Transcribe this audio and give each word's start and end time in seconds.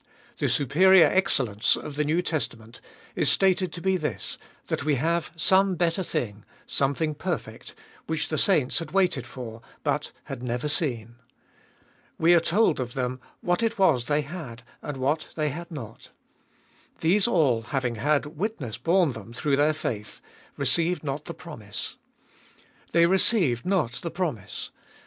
The 0.39 0.49
superior 0.49 1.05
excellence 1.05 1.75
of 1.75 1.95
the 1.95 2.03
New 2.03 2.23
Testament 2.23 2.81
is 3.15 3.29
stated 3.29 3.71
to 3.73 3.81
be 3.81 3.97
this, 3.97 4.39
that 4.65 4.83
we 4.83 4.95
have 4.95 5.29
some 5.35 5.75
better 5.75 6.01
thing, 6.01 6.43
something 6.65 7.13
perfect, 7.13 7.75
which 8.07 8.29
the 8.29 8.37
saints 8.39 8.79
had 8.79 8.93
waited 8.93 9.27
for 9.27 9.61
but 9.83 10.11
had 10.23 10.41
never 10.41 10.67
seen. 10.67 11.17
We 12.17 12.33
are 12.33 12.39
told 12.39 12.79
of 12.79 12.95
them 12.95 13.19
what 13.41 13.61
it 13.61 13.77
was 13.77 14.05
that 14.05 14.13
they 14.15 14.21
had, 14.21 14.63
and 14.81 14.97
what 14.97 15.27
they 15.35 15.49
had 15.49 15.69
not. 15.69 16.09
These 17.01 17.27
all, 17.27 17.61
having 17.61 17.97
had 17.97 18.25
witness 18.25 18.79
borne 18.79 19.11
them 19.11 19.33
through 19.33 19.57
their 19.57 19.71
faith, 19.73 20.19
received 20.57 21.03
not 21.03 21.25
the 21.25 21.35
promise. 21.35 21.97
They 22.91 23.05
received 23.05 23.67
not 23.67 23.91
the 24.01 24.09
promise. 24.09 24.71